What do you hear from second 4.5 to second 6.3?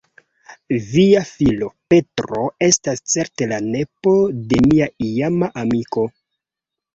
de mia iama amiko.